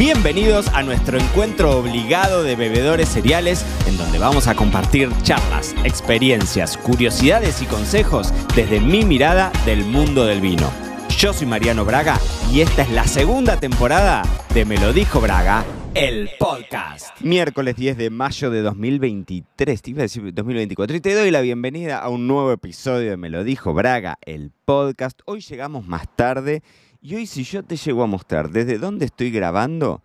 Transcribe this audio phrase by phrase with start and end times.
[0.00, 6.78] Bienvenidos a nuestro encuentro obligado de bebedores cereales, en donde vamos a compartir charlas, experiencias,
[6.78, 10.72] curiosidades y consejos desde mi mirada del mundo del vino.
[11.18, 12.18] Yo soy Mariano Braga
[12.50, 14.22] y esta es la segunda temporada
[14.54, 17.20] de Me lo dijo Braga, el podcast.
[17.20, 21.42] Miércoles 10 de mayo de 2023, te iba a decir 2024, y te doy la
[21.42, 25.20] bienvenida a un nuevo episodio de Me lo dijo Braga, el podcast.
[25.26, 26.62] Hoy llegamos más tarde
[27.02, 30.02] y hoy si yo te llego a mostrar desde dónde estoy grabando,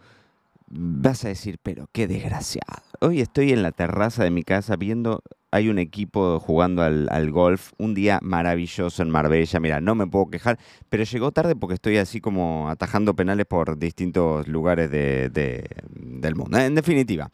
[0.67, 2.84] vas a decir, pero qué desgraciado.
[3.02, 7.73] Hoy estoy en la terraza de mi casa viendo, hay un equipo jugando al, golf,
[7.77, 10.58] un día maravilloso en Marbella, mira, no me puedo quejar,
[10.89, 16.58] pero llegó tarde porque estoy así como atajando penales por distintos lugares del mundo.
[16.58, 17.30] En definitiva,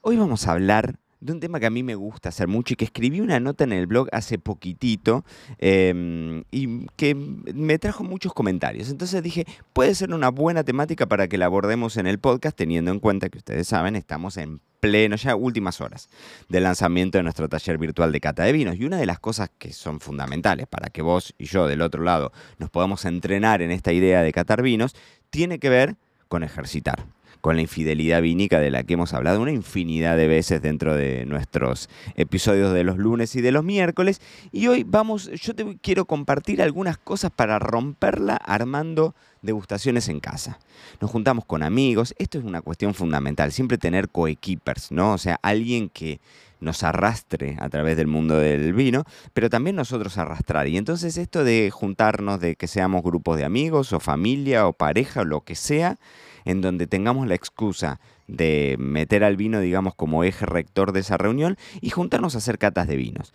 [0.00, 2.76] hoy vamos a hablar de un tema que a mí me gusta hacer mucho y
[2.76, 5.24] que escribí una nota en el blog hace poquitito
[5.58, 8.90] em, y que me trajo muchos comentarios.
[8.90, 12.90] Entonces dije, puede ser una buena temática para que la abordemos en el podcast, teniendo
[12.90, 16.08] en cuenta que ustedes saben, estamos en pleno, ya últimas horas
[16.48, 18.76] del lanzamiento de nuestro taller virtual de cata de vinos.
[18.76, 22.02] Y una de las cosas que son fundamentales para que vos y yo del otro
[22.02, 24.96] lado nos podamos entrenar en esta idea de catar vinos,
[25.28, 25.96] tiene que ver
[26.28, 27.04] con ejercitar
[27.40, 31.24] con la infidelidad vínica de la que hemos hablado una infinidad de veces dentro de
[31.26, 34.20] nuestros episodios de los lunes y de los miércoles.
[34.52, 40.58] Y hoy vamos, yo te quiero compartir algunas cosas para romperla armando degustaciones en casa.
[41.00, 45.14] Nos juntamos con amigos, esto es una cuestión fundamental, siempre tener coequippers, ¿no?
[45.14, 46.20] O sea, alguien que
[46.60, 50.68] nos arrastre a través del mundo del vino, pero también nosotros arrastrar.
[50.68, 55.22] Y entonces esto de juntarnos, de que seamos grupos de amigos o familia o pareja
[55.22, 55.96] o lo que sea,
[56.44, 58.00] en donde tengamos la excusa
[58.30, 62.58] de meter al vino, digamos, como eje rector de esa reunión y juntarnos a hacer
[62.58, 63.32] catas de vinos.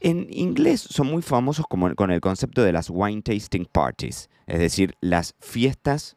[0.00, 4.58] En inglés son muy famosos como con el concepto de las wine tasting parties, es
[4.58, 6.16] decir, las fiestas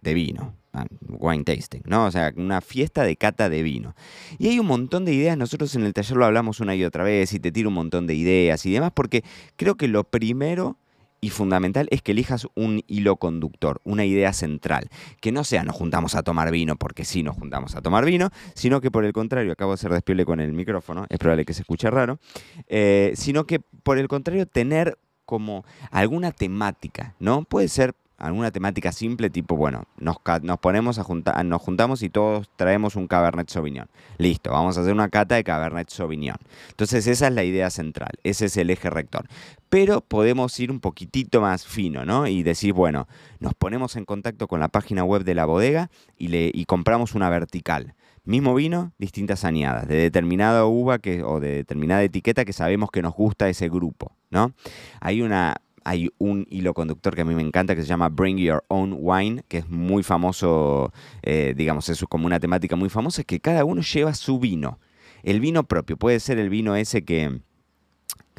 [0.00, 0.56] de vino.
[0.74, 2.06] Ah, wine tasting, ¿no?
[2.06, 3.94] O sea, una fiesta de cata de vino.
[4.38, 7.04] Y hay un montón de ideas, nosotros en el taller lo hablamos una y otra
[7.04, 9.22] vez y te tiro un montón de ideas y demás, porque
[9.56, 10.78] creo que lo primero
[11.22, 14.90] y fundamental es que elijas un hilo conductor, una idea central,
[15.20, 18.30] que no sea nos juntamos a tomar vino porque sí nos juntamos a tomar vino,
[18.54, 21.54] sino que por el contrario, acabo de hacer despiole con el micrófono, es probable que
[21.54, 22.18] se escuche raro,
[22.66, 27.44] eh, sino que por el contrario tener como alguna temática, ¿no?
[27.44, 32.08] Puede ser alguna temática simple, tipo, bueno, nos, nos ponemos a juntar, nos juntamos y
[32.08, 33.88] todos traemos un Cabernet Sauvignon.
[34.18, 36.36] Listo, vamos a hacer una cata de Cabernet Sauvignon.
[36.70, 39.26] Entonces esa es la idea central, ese es el eje rector.
[39.68, 42.28] Pero podemos ir un poquitito más fino, ¿no?
[42.28, 43.08] Y decir, bueno,
[43.40, 47.14] nos ponemos en contacto con la página web de la bodega y, le, y compramos
[47.14, 47.94] una vertical.
[48.24, 53.02] Mismo vino, distintas añadas, de determinada uva que, o de determinada etiqueta que sabemos que
[53.02, 54.52] nos gusta ese grupo, ¿no?
[55.00, 58.38] Hay una hay un hilo conductor que a mí me encanta que se llama Bring
[58.38, 63.22] Your Own Wine, que es muy famoso, eh, digamos, es como una temática muy famosa,
[63.22, 64.78] es que cada uno lleva su vino.
[65.22, 67.40] El vino propio, puede ser el vino ese que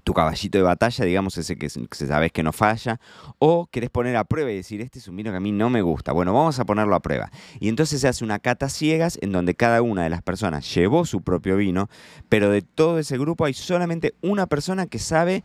[0.04, 3.00] tu caballito de batalla, digamos, ese que, sabes que no falla,
[3.40, 5.70] o querés poner a prueba y decir, este es un vino que a mí no
[5.70, 6.12] me gusta.
[6.12, 7.32] Bueno, vamos a ponerlo a prueba.
[7.60, 11.06] Y entonces se hace una cata ciegas en donde cada una de las personas llevó
[11.06, 11.90] su propio vino,
[12.30, 15.44] pero de todo ese grupo hay solamente una persona que sabe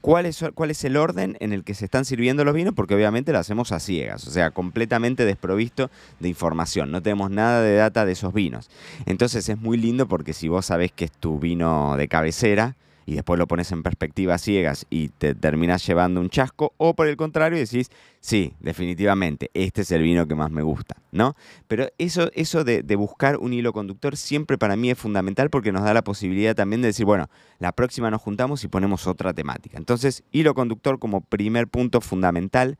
[0.00, 2.94] cuál es, cuál es el orden en el que se están sirviendo los vinos, porque
[2.94, 7.76] obviamente lo hacemos a ciegas, o sea, completamente desprovisto de información, no tenemos nada de
[7.76, 8.70] data de esos vinos.
[9.06, 12.76] Entonces es muy lindo porque si vos sabés que es tu vino de cabecera,
[13.10, 17.08] y después lo pones en perspectiva ciegas y te terminas llevando un chasco, o por
[17.08, 17.90] el contrario decís,
[18.20, 21.34] sí, definitivamente, este es el vino que más me gusta, ¿no?
[21.66, 25.82] Pero eso, eso de, buscar un hilo conductor siempre para mí es fundamental porque nos
[25.82, 27.28] da la posibilidad también de decir, bueno,
[27.58, 29.76] la próxima nos juntamos y ponemos otra temática.
[29.76, 32.78] Entonces, hilo conductor como primer punto fundamental.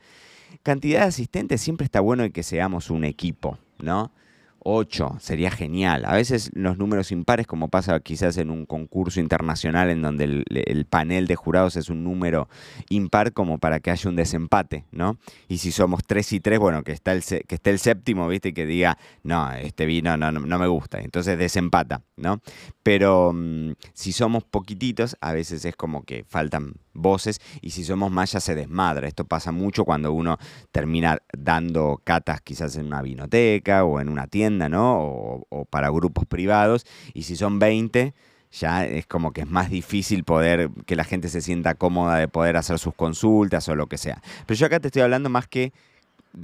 [0.62, 4.12] Cantidad de asistentes, siempre está bueno que seamos un equipo, ¿no?
[4.62, 6.04] 8, sería genial.
[6.04, 10.86] A veces los números impares, como pasa quizás en un concurso internacional en donde el,
[10.88, 12.48] panel de jurados es un número
[12.88, 15.18] impar como para que haya un desempate, ¿no?
[15.48, 18.50] Y si somos 3 y 3, bueno, que, está el, que esté el séptimo, ¿viste?
[18.50, 21.00] Y que diga, no, este vino no, no, me gusta.
[21.00, 22.40] Entonces desempata, ¿no?
[22.82, 28.10] Pero mm, si somos poquititos, a veces es como que faltan voces y si somos
[28.10, 29.08] más ya se desmadra.
[29.08, 30.38] Esto pasa mucho cuando uno
[30.72, 35.44] termina dando catas quizás en una vinoteca o en una tienda, ¿no?
[35.50, 38.14] O, para grupos privados y si son 20
[38.52, 42.26] ya es como que es más difícil poder que la gente se sienta cómoda de
[42.26, 44.20] poder hacer sus consultas o lo que sea.
[44.46, 45.72] Pero yo acá te estoy hablando más que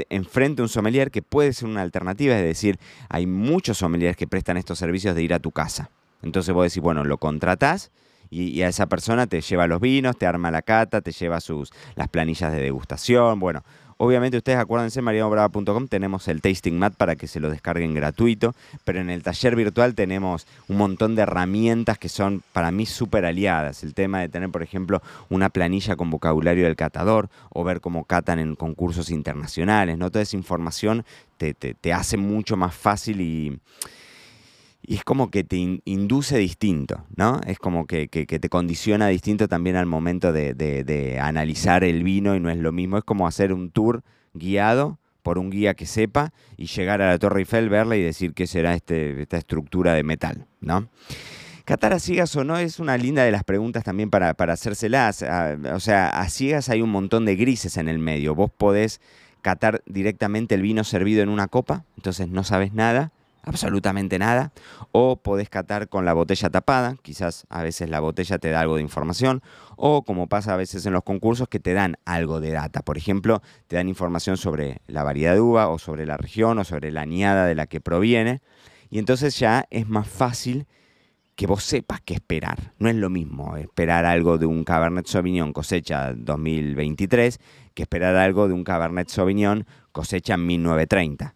[0.09, 4.27] enfrente a un sommelier que puede ser una alternativa, es decir, hay muchos sommeliers que
[4.27, 5.91] prestan estos servicios de ir a tu casa.
[6.23, 7.91] Entonces vos decís, bueno, lo contratás
[8.31, 11.71] y, a esa persona te lleva los vinos, te arma la cata, te lleva sus,
[11.95, 13.63] las planillas de degustación, bueno,
[13.99, 18.55] Obviamente ustedes acuérdense, marianobrava.com tenemos el tasting mat para que se lo descarguen gratuito,
[18.85, 23.25] pero en el taller virtual tenemos un montón de herramientas que son para mí súper
[23.25, 23.83] aliadas.
[23.83, 28.05] El tema de tener, por ejemplo, una planilla con vocabulario del catador o ver cómo
[28.05, 30.11] catan en concursos internacionales, ¿no?
[30.11, 31.07] Toda esa información
[31.39, 33.59] te, te hace mucho más fácil y
[34.87, 37.41] y es como que te induce distinto, ¿no?
[37.45, 42.51] Es como que, te condiciona distinto también al momento de, analizar el vino y no
[42.51, 42.99] es lo mismo.
[42.99, 47.19] Es como hacer un tour guiado por un guía que sepa y llegar a la
[47.19, 50.89] Torre Eiffel, verla y decir qué será este, esta estructura de metal, ¿no?
[51.65, 55.25] Catar a ciegas o no es una linda de las preguntas también para, para hacérselas.
[55.25, 58.37] Ah, o sea, a ciegas hay un montón de grises en el medio.
[58.37, 59.01] Vos podés
[59.43, 63.11] catar directamente el vino servido en una copa, entonces no sabes nada
[63.47, 64.53] absolutamente nada,
[64.93, 68.77] o podés catar con la botella tapada, quizás a veces la botella te da algo
[68.77, 69.41] de información,
[69.77, 72.99] o como pasa a veces en los concursos que te dan algo de data, por
[72.99, 76.91] ejemplo, te dan información sobre la variedad de uva o sobre la región o sobre
[76.91, 78.43] la añada de la que proviene,
[78.91, 80.67] y entonces ya es más fácil
[81.37, 82.73] que vos sepas qué esperar.
[82.79, 87.39] No es lo mismo esperar algo de un Cabernet Sauvignon cosecha 2023
[87.75, 91.35] que esperar algo de un Cabernet Sauvignon cosecha 1930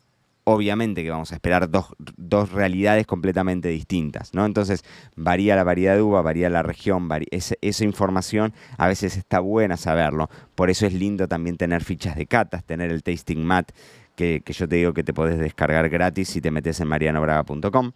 [0.51, 4.47] obviamente que vamos a esperar dos, realidades completamente distintas, ¿no?
[4.47, 4.85] Entonces,
[5.17, 10.29] varía la variedad de uva, varía la región, esa, información a veces está buena saberlo.
[10.55, 13.71] Por eso es lindo también tener fichas de catas, tener el tasting mat,
[14.17, 17.93] que, yo te digo que te podés descargar gratis si te metes en marianobraga.com.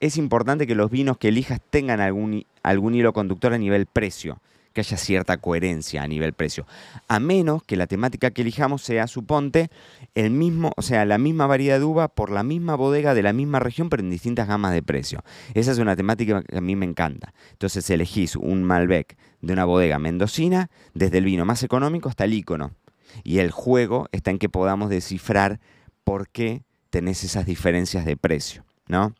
[0.00, 4.38] Es importante que los vinos que elijas tengan algún, algún hilo conductor a nivel precio
[4.78, 6.64] que haya cierta coherencia a nivel precio.
[7.08, 9.70] A menos que la temática que elijamos sea, suponte,
[10.14, 13.32] el mismo, o sea, la misma variedad de uva por la misma bodega de la
[13.32, 15.24] misma región, pero en distintas gamas de precio.
[15.54, 17.34] Esa es una temática que a mí me encanta.
[17.50, 22.34] Entonces elegís un Malbec de una bodega mendocina, desde el vino más económico hasta el
[22.34, 22.70] icono.
[23.24, 25.58] Y el juego está en que podamos descifrar
[26.04, 29.12] por qué tenés esas diferencias de precio, ¿no?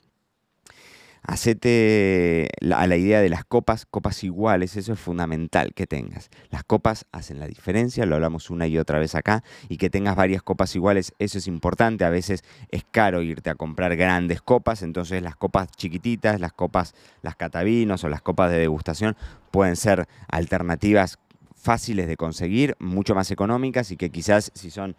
[1.29, 6.31] Hacete a la idea de las copas, copas iguales, eso es fundamental que tengas.
[6.49, 10.17] Las copas hacen la diferencia, lo hablamos una y otra vez acá, y que tengas
[10.17, 12.07] varias copas iguales, eso es importante.
[12.07, 16.95] A veces es caro irte a comprar grandes copas, entonces las copas chiquititas, las copas,
[17.21, 19.15] las catavinos o las copas de degustación
[19.51, 21.19] pueden ser alternativas
[21.55, 24.97] fáciles de conseguir, mucho más económicas y que quizás si son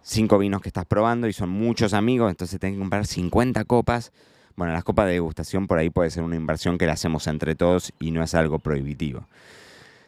[0.00, 4.12] cinco vinos que estás probando y son muchos amigos, entonces tenés que comprar 50 copas
[4.56, 7.54] bueno, las copas de degustación por ahí puede ser una inversión que la hacemos entre
[7.54, 9.26] todos y no es algo prohibitivo.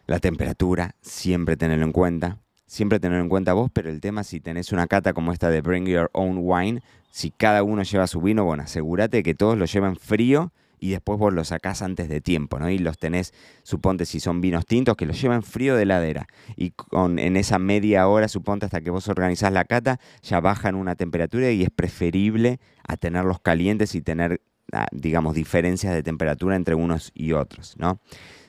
[0.07, 2.39] La temperatura, siempre tenerlo en cuenta.
[2.67, 5.61] Siempre tenerlo en cuenta vos, pero el tema si tenés una cata como esta de
[5.61, 9.67] Bring Your Own Wine, si cada uno lleva su vino, bueno, asegúrate que todos lo
[9.67, 12.71] lleven frío y después vos los sacás antes de tiempo, ¿no?
[12.71, 13.33] Y los tenés,
[13.63, 16.27] suponte si son vinos tintos, que los lleven frío de ladera.
[16.57, 20.75] Y con, en esa media hora, suponte hasta que vos organizás la cata, ya bajan
[20.75, 24.41] una temperatura y es preferible a tenerlos calientes y tener,
[24.73, 28.01] ah, digamos, diferencias de temperatura entre unos y otros, ¿no?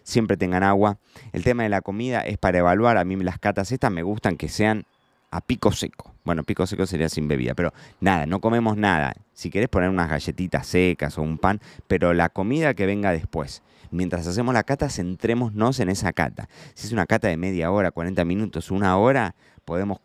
[0.03, 0.99] Siempre tengan agua.
[1.33, 2.97] El tema de la comida es para evaluar.
[2.97, 4.85] A mí las catas estas me gustan que sean
[5.31, 6.13] a pico seco.
[6.23, 9.13] Bueno, pico seco sería sin bebida, pero nada, no comemos nada.
[9.33, 13.61] Si querés poner unas galletitas secas o un pan, pero la comida que venga después.
[13.91, 16.49] Mientras hacemos la cata, centrémonos en esa cata.
[16.73, 19.99] Si es una cata de media hora, 40 minutos, una hora, podemos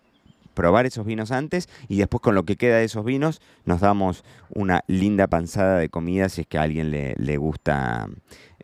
[0.55, 4.25] probar esos vinos antes y después con lo que queda de esos vinos nos damos
[4.51, 8.09] una linda panzada de comida si es que a alguien le, gusta,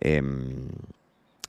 [0.01, 0.69] em,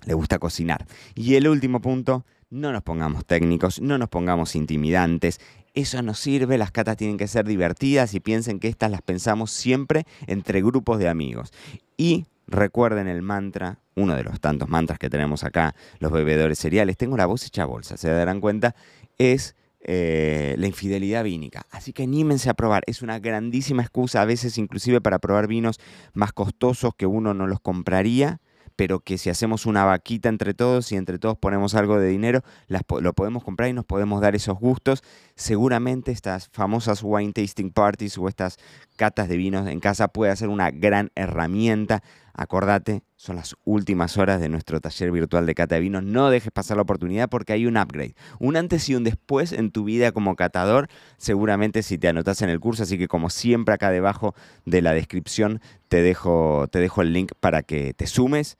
[0.05, 0.85] le gusta cocinar.
[1.15, 5.39] Y el último punto, no nos pongamos técnicos, no nos pongamos intimidantes.
[5.73, 9.51] Eso no sirve, las catas tienen que ser divertidas y piensen que estas las pensamos
[9.51, 11.51] siempre entre grupos de amigos.
[11.97, 16.97] Y recuerden el mantra, uno de los tantos mantras que tenemos acá, los bebedores cereales,
[16.97, 18.75] tengo la voz hecha bolsa, se darán cuenta,
[19.17, 21.65] es eh, la infidelidad vínica.
[21.69, 22.83] Así que anímense a probar.
[22.87, 25.79] Es una grandísima excusa, a veces inclusive para probar vinos
[26.13, 28.39] más costosos que uno no los compraría
[28.77, 32.43] pero que si hacemos una vaquita entre todos y entre todos ponemos algo de dinero,
[32.69, 35.03] lo podemos comprar y nos podemos dar esos gustos.
[35.36, 38.57] Seguramente estas famosas wine tasting parties o estas
[38.96, 42.03] catas de vinos en casa puede ser una gran herramienta.
[42.34, 46.03] Acordate, son las últimas horas de nuestro taller virtual de cata de vinos.
[46.03, 48.13] No dejes pasar la oportunidad porque hay un upgrade.
[48.38, 52.50] Un antes y un después en tu vida como catador, seguramente si te anotas en
[52.50, 52.84] el curso.
[52.84, 57.31] Así que como siempre acá debajo de la descripción te dejo, te dejo el link
[57.39, 58.60] para que te sumes